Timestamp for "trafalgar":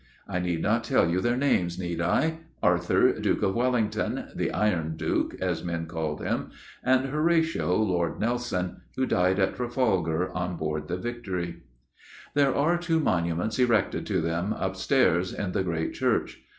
9.53-10.31